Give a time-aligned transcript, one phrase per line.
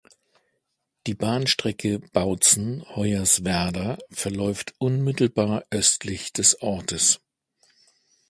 [1.05, 7.19] Die Bahnstrecke Bautzen–Hoyerswerda verläuft unmittelbar östlich des Ortes.